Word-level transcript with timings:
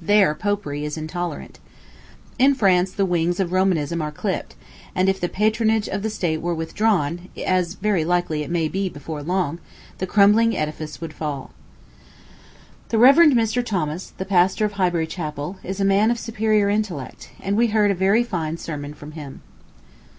There 0.00 0.34
Popery 0.34 0.82
is 0.86 0.96
intolerant. 0.96 1.58
In 2.38 2.54
France 2.54 2.90
the 2.90 3.04
wings 3.04 3.38
of 3.38 3.52
Romanism 3.52 4.00
are 4.00 4.10
clipped; 4.10 4.54
and 4.94 5.10
if 5.10 5.20
the 5.20 5.28
patronage 5.28 5.90
of 5.90 6.02
the 6.02 6.08
state 6.08 6.40
were 6.40 6.54
withdrawn, 6.54 7.28
as 7.46 7.74
very 7.74 8.02
likely 8.02 8.42
it 8.42 8.48
may 8.50 8.68
before 8.68 9.22
long, 9.22 9.58
the 9.98 10.06
crumbling 10.06 10.56
edifice 10.56 11.02
would 11.02 11.12
fall. 11.12 11.50
The 12.88 12.96
Rev. 12.96 13.16
Mr. 13.36 13.62
Thomas, 13.62 14.14
the 14.16 14.24
pastor 14.24 14.64
of 14.64 14.72
Highbury 14.72 15.06
Chapel, 15.06 15.58
is 15.62 15.80
a 15.80 15.84
man 15.84 16.10
of 16.10 16.18
superior 16.18 16.70
intellect, 16.70 17.28
and 17.38 17.54
we 17.54 17.66
heard 17.66 17.90
a 17.90 17.94
very 17.94 18.24
fine 18.24 18.56
sermon 18.56 18.94
from 18.94 19.12
him. 19.12 19.42